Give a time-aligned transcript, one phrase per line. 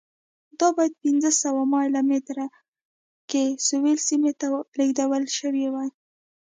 [0.59, 2.47] دا باید پنځه سوه مایل مترۍ
[3.29, 5.89] کې سویل سیمې ته لېږدول شوې وای.